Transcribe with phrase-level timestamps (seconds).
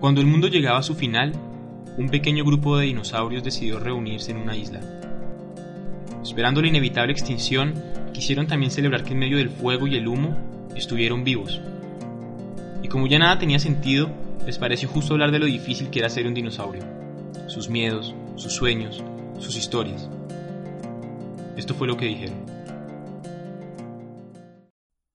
[0.00, 1.34] Cuando el mundo llegaba a su final,
[1.98, 4.80] un pequeño grupo de dinosaurios decidió reunirse en una isla.
[6.22, 7.74] Esperando la inevitable extinción,
[8.14, 10.34] quisieron también celebrar que en medio del fuego y el humo
[10.74, 11.60] estuvieron vivos.
[12.82, 14.10] Y como ya nada tenía sentido,
[14.46, 16.82] les pareció justo hablar de lo difícil que era ser un dinosaurio,
[17.46, 19.04] sus miedos, sus sueños,
[19.38, 20.08] sus historias.
[21.58, 22.46] Esto fue lo que dijeron.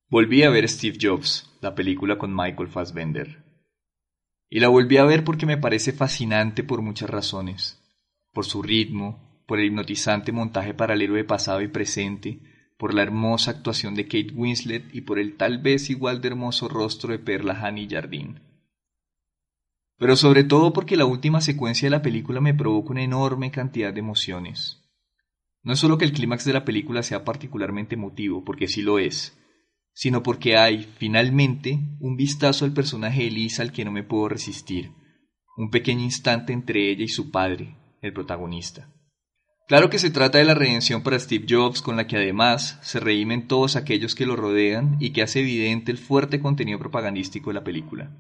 [0.10, 3.45] Volví a ver Steve Jobs, la película con Michael Fassbender.
[4.56, 7.84] Y la volví a ver porque me parece fascinante por muchas razones.
[8.32, 12.40] Por su ritmo, por el hipnotizante montaje paralelo de pasado y presente,
[12.78, 16.70] por la hermosa actuación de Kate Winslet y por el tal vez igual de hermoso
[16.70, 18.40] rostro de Perla Honey Jardín.
[19.98, 23.92] Pero sobre todo porque la última secuencia de la película me provoca una enorme cantidad
[23.92, 24.82] de emociones.
[25.64, 29.00] No es solo que el clímax de la película sea particularmente emotivo, porque sí lo
[29.00, 29.38] es,
[29.96, 34.28] sino porque hay, finalmente, un vistazo al personaje de Elisa al que no me puedo
[34.28, 34.92] resistir,
[35.56, 38.92] un pequeño instante entre ella y su padre, el protagonista.
[39.68, 43.00] Claro que se trata de la redención para Steve Jobs, con la que además se
[43.00, 47.56] reímen todos aquellos que lo rodean y que hace evidente el fuerte contenido propagandístico de
[47.56, 48.12] la película.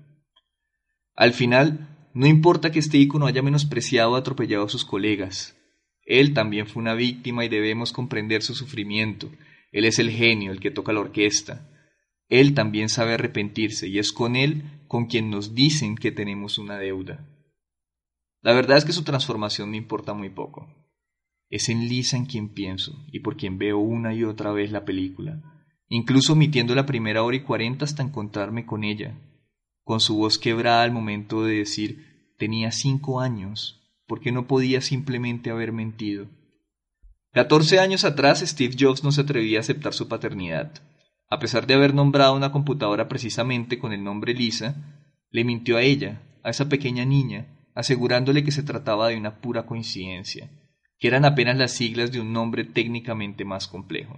[1.13, 5.57] Al final, no importa que este ícono haya menospreciado o atropellado a sus colegas.
[6.05, 9.29] Él también fue una víctima y debemos comprender su sufrimiento,
[9.75, 11.69] él es el genio, el que toca la orquesta.
[12.29, 16.77] Él también sabe arrepentirse y es con Él con quien nos dicen que tenemos una
[16.77, 17.27] deuda.
[18.41, 20.73] La verdad es que su transformación me importa muy poco.
[21.49, 24.85] Es en Lisa en quien pienso y por quien veo una y otra vez la
[24.85, 25.43] película,
[25.89, 29.19] incluso omitiendo la primera hora y cuarenta hasta encontrarme con ella,
[29.83, 35.49] con su voz quebrada al momento de decir tenía cinco años, porque no podía simplemente
[35.49, 36.29] haber mentido.
[37.35, 40.71] Catorce años atrás Steve Jobs no se atrevía a aceptar su paternidad.
[41.29, 45.81] A pesar de haber nombrado una computadora precisamente con el nombre Lisa, le mintió a
[45.81, 50.49] ella, a esa pequeña niña, asegurándole que se trataba de una pura coincidencia,
[50.97, 54.17] que eran apenas las siglas de un nombre técnicamente más complejo.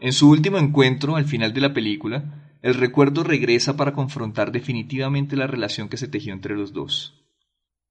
[0.00, 5.36] En su último encuentro, al final de la película, el recuerdo regresa para confrontar definitivamente
[5.36, 7.26] la relación que se tejió entre los dos.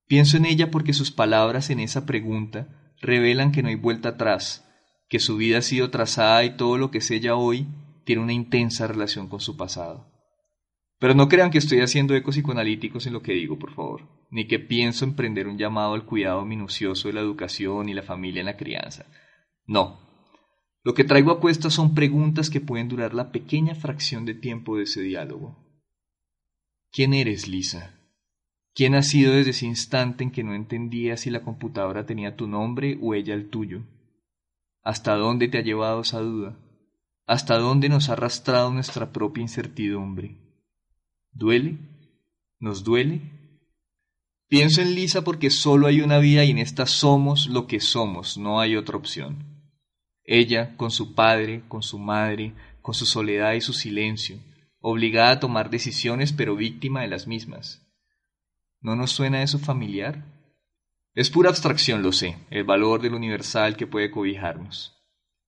[0.08, 4.68] Pienso en ella porque sus palabras en esa pregunta revelan que no hay vuelta atrás,
[5.10, 7.68] que su vida ha sido trazada y todo lo que es ella hoy
[8.06, 10.12] tiene una intensa relación con su pasado.
[11.00, 14.48] Pero no crean que estoy haciendo ecos psicoanalíticos en lo que digo, por favor, ni
[14.48, 18.46] que pienso emprender un llamado al cuidado minucioso de la educación y la familia en
[18.46, 19.06] la crianza.
[19.66, 20.00] No.
[20.84, 24.78] Lo que traigo a cuesta son preguntas que pueden durar la pequeña fracción de tiempo
[24.78, 25.58] de ese diálogo.
[26.92, 27.95] ¿Quién eres, Lisa?
[28.75, 32.46] ¿Quién ha sido desde ese instante en que no entendía si la computadora tenía tu
[32.46, 33.84] nombre o ella el tuyo?
[34.84, 36.58] ¿Hasta dónde te ha llevado esa duda?
[37.25, 40.35] ¿Hasta dónde nos ha arrastrado nuestra propia incertidumbre?
[41.31, 41.78] ¿Duele?
[42.59, 43.22] ¿Nos duele?
[44.50, 48.38] Pienso en Lisa porque solo hay una vida y en esta somos lo que somos,
[48.38, 49.72] no hay otra opción.
[50.25, 54.38] Ella, con su padre, con su madre, con su soledad y su silencio,
[54.81, 57.84] obligada a tomar decisiones pero víctima de las mismas
[58.85, 60.23] ¿No nos suena eso familiar?
[61.16, 65.03] Es pura abstracción, lo sé, el valor del universal que puede cobijarnos.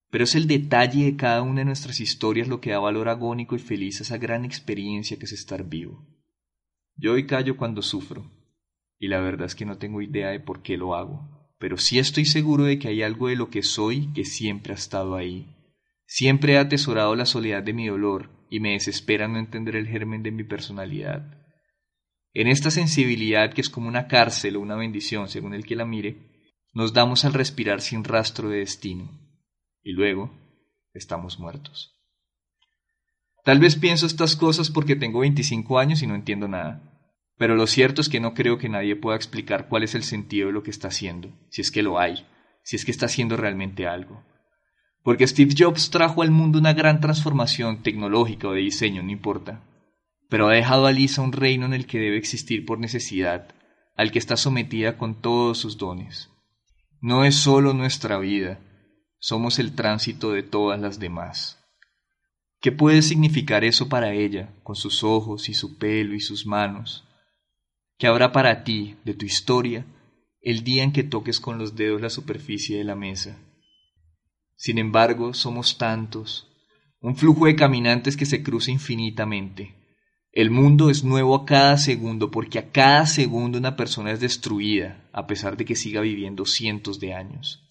[0.09, 3.55] Pero es el detalle de cada una de nuestras historias lo que da valor agónico
[3.55, 6.03] y feliz a esa gran experiencia que es estar vivo.
[6.95, 8.25] Yo hoy callo cuando sufro,
[8.97, 11.99] y la verdad es que no tengo idea de por qué lo hago, pero sí
[11.99, 15.55] estoy seguro de que hay algo de lo que soy que siempre ha estado ahí.
[16.07, 20.23] Siempre he atesorado la soledad de mi dolor y me desespera no entender el germen
[20.23, 21.37] de mi personalidad.
[22.39, 25.85] En esta sensibilidad que es como una cárcel o una bendición según el que la
[25.85, 29.09] mire, nos damos al respirar sin rastro de destino
[29.81, 30.31] y luego
[30.93, 31.99] estamos muertos.
[33.43, 37.65] Tal vez pienso estas cosas porque tengo 25 años y no entiendo nada, pero lo
[37.65, 40.61] cierto es que no creo que nadie pueda explicar cuál es el sentido de lo
[40.61, 42.27] que está haciendo, si es que lo hay,
[42.61, 44.23] si es que está haciendo realmente algo.
[45.01, 49.63] Porque Steve Jobs trajo al mundo una gran transformación tecnológica o de diseño, no importa,
[50.29, 53.53] pero ha dejado a Lisa un reino en el que debe existir por necesidad,
[53.95, 56.29] al que está sometida con todos sus dones.
[57.01, 58.59] No es sólo nuestra vida,
[59.19, 61.63] somos el tránsito de todas las demás.
[62.59, 67.07] ¿Qué puede significar eso para ella, con sus ojos y su pelo y sus manos?
[67.97, 69.85] ¿Qué habrá para ti, de tu historia,
[70.41, 73.37] el día en que toques con los dedos la superficie de la mesa?
[74.55, 76.47] Sin embargo, somos tantos,
[76.99, 79.76] un flujo de caminantes que se cruza infinitamente.
[80.37, 85.09] El mundo es nuevo a cada segundo porque a cada segundo una persona es destruida,
[85.11, 87.67] a pesar de que siga viviendo cientos de años.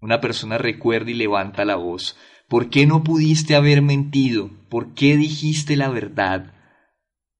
[0.00, 2.16] Una persona recuerda y levanta la voz.
[2.48, 4.50] ¿Por qué no pudiste haber mentido?
[4.68, 6.52] ¿Por qué dijiste la verdad?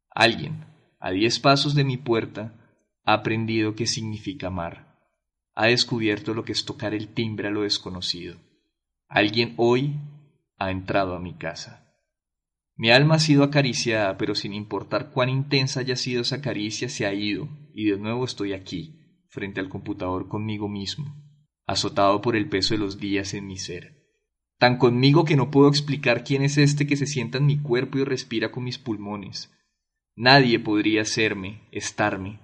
[0.08, 0.64] Alguien,
[1.00, 2.54] a diez pasos de mi puerta,
[3.04, 5.00] ha aprendido qué significa amar.
[5.56, 8.36] Ha descubierto lo que es tocar el timbre a lo desconocido.
[9.08, 9.96] Alguien hoy
[10.58, 11.83] ha entrado a mi casa.
[12.76, 17.06] Mi alma ha sido acariciada, pero sin importar cuán intensa haya sido esa caricia, se
[17.06, 21.14] ha ido, y de nuevo estoy aquí, frente al computador conmigo mismo,
[21.66, 24.04] azotado por el peso de los días en mi ser.
[24.58, 27.98] Tan conmigo que no puedo explicar quién es este que se sienta en mi cuerpo
[27.98, 29.52] y respira con mis pulmones.
[30.16, 32.40] Nadie podría hacerme, estarme,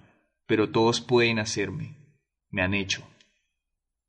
[0.46, 1.96] pero todos pueden hacerme.
[2.50, 3.06] Me han hecho.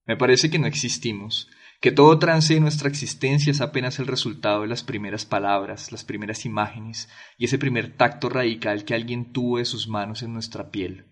[0.05, 1.47] Me parece que no existimos,
[1.81, 6.03] que todo trance de nuestra existencia es apenas el resultado de las primeras palabras, las
[6.03, 10.69] primeras imágenes y ese primer tacto radical que alguien tuvo de sus manos en nuestra
[10.69, 11.07] piel.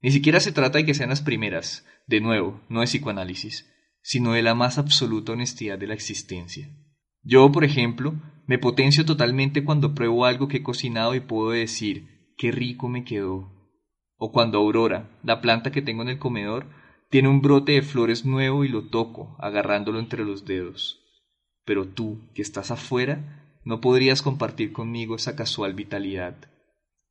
[0.00, 3.68] Ni siquiera se trata de que sean las primeras, de nuevo, no de psicoanálisis,
[4.00, 6.70] sino de la más absoluta honestidad de la existencia.
[7.22, 8.14] Yo, por ejemplo,
[8.46, 13.04] me potencio totalmente cuando pruebo algo que he cocinado y puedo decir, qué rico me
[13.04, 13.52] quedó.
[14.16, 16.66] O cuando Aurora, la planta que tengo en el comedor,
[17.10, 21.00] tiene un brote de flores nuevo y lo toco, agarrándolo entre los dedos.
[21.64, 26.36] Pero tú, que estás afuera, no podrías compartir conmigo esa casual vitalidad.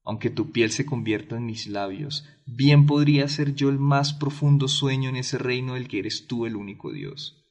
[0.03, 4.69] Aunque tu piel se convierta en mis labios, bien podría ser yo el más profundo
[4.69, 7.45] sueño en ese reino del que eres tú el único Dios.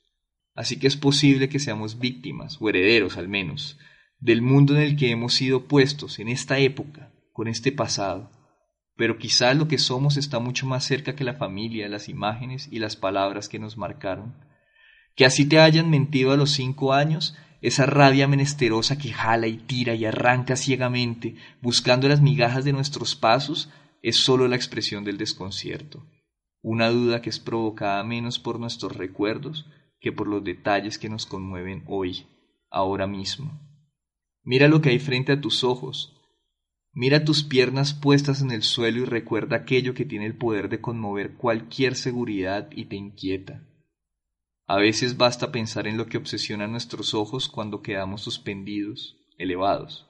[0.54, 3.78] Así que es posible que seamos víctimas, o herederos al menos,
[4.18, 8.30] del mundo en el que hemos sido puestos en esta época, con este pasado,
[8.98, 12.80] pero quizá lo que somos está mucho más cerca que la familia, las imágenes y
[12.80, 14.34] las palabras que nos marcaron.
[15.14, 19.56] Que así te hayan mentido a los cinco años, esa rabia menesterosa que jala y
[19.56, 23.70] tira y arranca ciegamente, buscando las migajas de nuestros pasos,
[24.02, 26.04] es sólo la expresión del desconcierto,
[26.60, 29.66] una duda que es provocada menos por nuestros recuerdos
[30.00, 32.26] que por los detalles que nos conmueven hoy,
[32.68, 33.60] ahora mismo.
[34.42, 36.17] Mira lo que hay frente a tus ojos,
[37.00, 40.80] Mira tus piernas puestas en el suelo y recuerda aquello que tiene el poder de
[40.80, 43.62] conmover cualquier seguridad y te inquieta.
[44.66, 50.08] A veces basta pensar en lo que obsesiona nuestros ojos cuando quedamos suspendidos, elevados.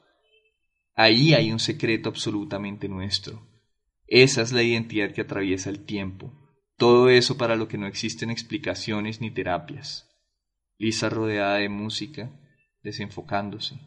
[0.95, 3.47] Ahí hay un secreto absolutamente nuestro.
[4.07, 6.33] Esa es la identidad que atraviesa el tiempo.
[6.79, 10.09] Todo eso para lo que no existen explicaciones ni terapias.
[10.79, 12.31] Lisa rodeada de música,
[12.83, 13.79] desenfocándose.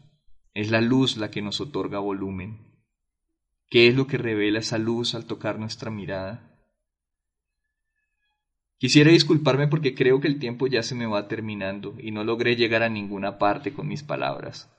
[0.54, 2.70] Es la luz la que nos otorga volumen.
[3.72, 6.46] ¿Qué es lo que revela esa luz al tocar nuestra mirada?
[8.76, 12.54] Quisiera disculparme porque creo que el tiempo ya se me va terminando y no logré
[12.54, 14.70] llegar a ninguna parte con mis palabras.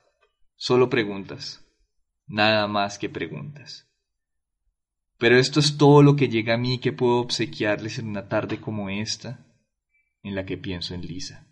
[0.54, 1.66] Solo preguntas,
[2.28, 3.90] nada más que preguntas.
[5.18, 8.60] Pero esto es todo lo que llega a mí que puedo obsequiarles en una tarde
[8.60, 9.44] como esta,
[10.22, 11.48] en la que pienso en Lisa.